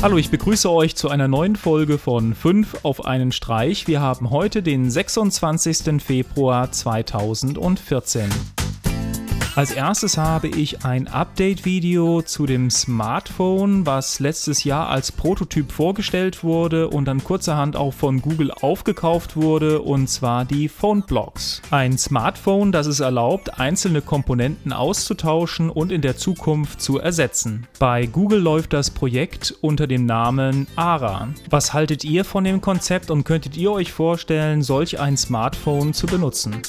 Hallo, 0.00 0.16
ich 0.16 0.30
begrüße 0.30 0.70
euch 0.70 0.94
zu 0.94 1.08
einer 1.08 1.26
neuen 1.26 1.56
Folge 1.56 1.98
von 1.98 2.32
5 2.32 2.84
auf 2.84 3.04
einen 3.04 3.32
Streich. 3.32 3.88
Wir 3.88 4.00
haben 4.00 4.30
heute 4.30 4.62
den 4.62 4.88
26. 4.88 6.00
Februar 6.00 6.70
2014. 6.70 8.57
Als 9.58 9.72
erstes 9.72 10.16
habe 10.16 10.46
ich 10.46 10.84
ein 10.84 11.08
Update-Video 11.08 12.22
zu 12.22 12.46
dem 12.46 12.70
Smartphone, 12.70 13.84
was 13.84 14.20
letztes 14.20 14.62
Jahr 14.62 14.88
als 14.88 15.10
Prototyp 15.10 15.72
vorgestellt 15.72 16.44
wurde 16.44 16.86
und 16.86 17.06
dann 17.06 17.24
kurzerhand 17.24 17.74
auch 17.74 17.92
von 17.92 18.22
Google 18.22 18.52
aufgekauft 18.52 19.34
wurde, 19.34 19.82
und 19.82 20.08
zwar 20.08 20.44
die 20.44 20.68
PhoneBlocks. 20.68 21.60
Ein 21.72 21.98
Smartphone, 21.98 22.70
das 22.70 22.86
es 22.86 23.00
erlaubt, 23.00 23.58
einzelne 23.58 24.00
Komponenten 24.00 24.72
auszutauschen 24.72 25.70
und 25.70 25.90
in 25.90 26.02
der 26.02 26.16
Zukunft 26.16 26.80
zu 26.80 27.00
ersetzen. 27.00 27.66
Bei 27.80 28.06
Google 28.06 28.38
läuft 28.38 28.72
das 28.72 28.92
Projekt 28.92 29.56
unter 29.60 29.88
dem 29.88 30.06
Namen 30.06 30.68
ARA. 30.76 31.30
Was 31.50 31.72
haltet 31.72 32.04
ihr 32.04 32.24
von 32.24 32.44
dem 32.44 32.60
Konzept 32.60 33.10
und 33.10 33.24
könntet 33.24 33.56
ihr 33.56 33.72
euch 33.72 33.92
vorstellen, 33.92 34.62
solch 34.62 35.00
ein 35.00 35.16
Smartphone 35.16 35.94
zu 35.94 36.06
benutzen? 36.06 36.62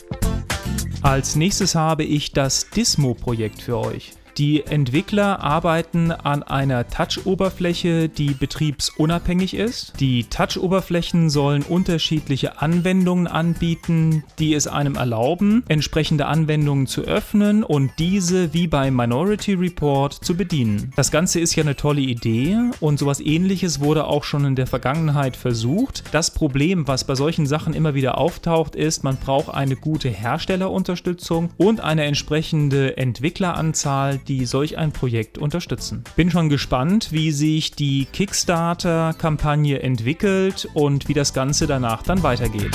Als 1.02 1.38
nächstes 1.38 1.76
habe 1.76 2.04
ich 2.04 2.34
das 2.34 2.70
Dismo-Projekt 2.72 3.62
für 3.62 3.78
euch. 3.78 4.12
Die 4.38 4.66
Entwickler 4.66 5.42
arbeiten 5.42 6.12
an 6.12 6.44
einer 6.44 6.88
Touch-Oberfläche, 6.88 8.10
die 8.10 8.32
betriebsunabhängig 8.32 9.54
ist. 9.54 9.94
Die 10.00 10.24
Touch-Oberflächen 10.26 11.30
sollen 11.30 11.64
unterschiedliche 11.64 12.62
Anwendungen 12.62 13.28
anbieten, 13.28 14.24
die 14.40 14.54
es 14.54 14.68
einem 14.68 14.96
erlauben, 14.96 15.64
entsprechende 15.68 16.28
Anwendungen 16.28 16.88
zu 16.88 17.02
öffnen 17.02 17.64
und 17.64 17.92
diese 18.00 18.54
wie 18.54 18.68
bei 18.68 18.92
Minority 18.92 19.54
Report 19.54 20.14
zu 20.14 20.36
bedienen. 20.36 20.94
Das 20.96 21.12
Ganze 21.12 21.40
ist 21.40 21.56
ja 21.56 21.64
eine 21.64 21.76
tolle 21.76 22.02
Idee 22.02 22.58
und 22.80 23.00
sowas 23.00 23.20
ähnliches 23.20 23.80
wurde 23.80 24.06
auch 24.06 24.24
schon 24.24 24.46
in 24.46 24.56
der 24.56 24.68
Vergangenheit 24.68 25.36
versucht. 25.36 26.04
Das 26.12 26.32
Problem, 26.32 26.88
was 26.88 27.04
bei 27.04 27.16
solchen 27.16 27.46
Sachen 27.46 27.74
immer 27.74 27.94
wieder 27.94 28.18
auftaucht, 28.18 28.76
ist, 28.76 29.04
man 29.04 29.18
braucht 29.18 29.54
eine 29.54 29.76
gute 29.76 30.10
Herstellerunterstützung 30.10 31.50
und 31.58 31.82
eine 31.82 32.06
entsprechende 32.06 32.98
Entwickleranzahl, 32.98 34.20
die 34.30 34.46
solch 34.46 34.78
ein 34.78 34.92
Projekt 34.92 35.38
unterstützen. 35.38 36.04
Bin 36.16 36.32
schon 36.32 36.48
gespannt, 36.48 37.12
wie 37.12 37.32
sich 37.32 37.72
die 37.72 38.06
Kickstarter-Kampagne 38.06 39.82
entwickelt 39.82 40.70
und 40.74 41.10
wie 41.10 41.14
das 41.14 41.34
Ganze 41.34 41.68
danach 41.68 42.04
dann 42.04 42.24
weitergeht. 42.24 42.72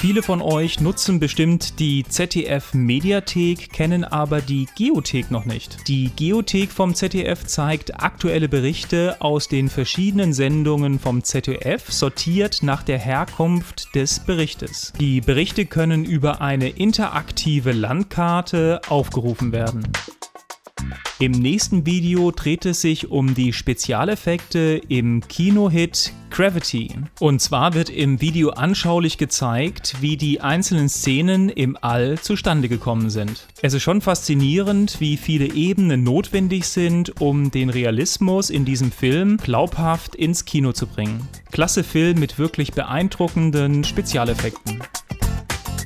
Viele 0.00 0.22
von 0.22 0.40
euch 0.40 0.80
nutzen 0.80 1.20
bestimmt 1.20 1.78
die 1.78 2.04
ZDF 2.04 2.72
Mediathek, 2.72 3.70
kennen 3.70 4.02
aber 4.02 4.40
die 4.40 4.66
Geothek 4.74 5.30
noch 5.30 5.44
nicht. 5.44 5.86
Die 5.88 6.10
Geothek 6.16 6.70
vom 6.70 6.94
ZDF 6.94 7.44
zeigt 7.44 8.02
aktuelle 8.02 8.48
Berichte 8.48 9.20
aus 9.20 9.48
den 9.48 9.68
verschiedenen 9.68 10.32
Sendungen 10.32 10.98
vom 10.98 11.22
ZDF, 11.22 11.92
sortiert 11.92 12.62
nach 12.62 12.82
der 12.82 12.98
Herkunft 12.98 13.94
des 13.94 14.20
Berichtes. 14.20 14.94
Die 14.98 15.20
Berichte 15.20 15.66
können 15.66 16.06
über 16.06 16.40
eine 16.40 16.70
interaktive 16.70 17.72
Landkarte 17.72 18.80
aufgerufen 18.88 19.52
werden. 19.52 19.82
Im 21.20 21.32
nächsten 21.32 21.84
Video 21.84 22.30
dreht 22.30 22.64
es 22.64 22.80
sich 22.80 23.10
um 23.10 23.34
die 23.34 23.52
Spezialeffekte 23.52 24.80
im 24.88 25.20
Kinohit 25.20 26.14
Gravity. 26.30 26.94
Und 27.18 27.42
zwar 27.42 27.74
wird 27.74 27.90
im 27.90 28.22
Video 28.22 28.48
anschaulich 28.50 29.18
gezeigt, 29.18 29.96
wie 30.00 30.16
die 30.16 30.40
einzelnen 30.40 30.88
Szenen 30.88 31.50
im 31.50 31.76
All 31.78 32.18
zustande 32.18 32.70
gekommen 32.70 33.10
sind. 33.10 33.48
Es 33.60 33.74
ist 33.74 33.82
schon 33.82 34.00
faszinierend, 34.00 34.98
wie 35.00 35.18
viele 35.18 35.52
Ebenen 35.52 36.04
notwendig 36.04 36.66
sind, 36.66 37.20
um 37.20 37.50
den 37.50 37.68
Realismus 37.68 38.48
in 38.48 38.64
diesem 38.64 38.90
Film 38.90 39.36
glaubhaft 39.36 40.14
ins 40.14 40.46
Kino 40.46 40.72
zu 40.72 40.86
bringen. 40.86 41.28
Klasse 41.52 41.84
Film 41.84 42.18
mit 42.18 42.38
wirklich 42.38 42.72
beeindruckenden 42.72 43.84
Spezialeffekten. 43.84 44.80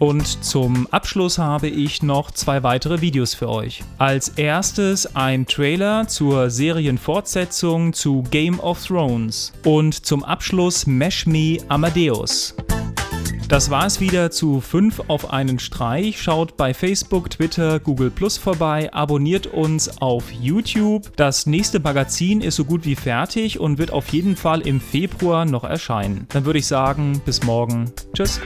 Und 0.05 0.45
zum 0.45 0.87
Abschluss 0.89 1.39
habe 1.39 1.67
ich 1.67 2.03
noch 2.03 2.31
zwei 2.31 2.63
weitere 2.63 3.01
Videos 3.01 3.33
für 3.33 3.49
euch. 3.49 3.83
Als 3.97 4.29
erstes 4.29 5.17
ein 5.17 5.47
Trailer 5.47 6.07
zur 6.09 6.51
Serienfortsetzung 6.51 7.95
zu 7.95 8.23
Game 8.31 8.61
of 8.61 8.87
Thrones 8.87 9.55
und 9.65 10.05
zum 10.05 10.23
Abschluss 10.23 10.87
Mesh 10.87 11.25
Me 11.25 11.57
Amadeus. 11.69 12.55
Das 13.49 13.71
war 13.71 13.87
es 13.87 13.99
wieder 13.99 14.31
zu 14.31 14.61
5 14.61 15.05
auf 15.09 15.33
einen 15.33 15.59
Streich. 15.59 16.21
Schaut 16.21 16.59
bei 16.59 16.75
Facebook, 16.75 17.31
Twitter, 17.31 17.81
Google 17.81 18.11
Plus 18.11 18.37
vorbei, 18.37 18.93
abonniert 18.93 19.47
uns 19.47 20.03
auf 20.03 20.31
YouTube. 20.33 21.17
Das 21.17 21.47
nächste 21.47 21.81
Magazin 21.81 22.43
ist 22.43 22.57
so 22.57 22.67
gut 22.67 22.85
wie 22.85 22.97
fertig 22.97 23.59
und 23.59 23.79
wird 23.79 23.91
auf 23.91 24.09
jeden 24.11 24.37
Fall 24.37 24.61
im 24.67 24.83
Februar 24.83 25.47
noch 25.47 25.65
erscheinen. 25.65 26.27
Dann 26.29 26.45
würde 26.45 26.59
ich 26.59 26.67
sagen, 26.67 27.23
bis 27.25 27.43
morgen. 27.43 27.91
Tschüss. 28.13 28.39